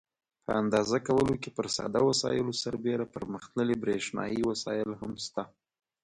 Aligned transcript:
په 0.45 0.51
اندازه 0.61 0.97
کولو 1.07 1.35
کې 1.41 1.49
پر 1.57 1.67
ساده 1.77 2.01
وسایلو 2.09 2.53
سربېره 2.63 3.05
پرمختللي 3.15 3.75
برېښنایي 3.83 4.41
وسایل 4.51 4.89
هم 5.01 5.11
شته. 5.25 5.43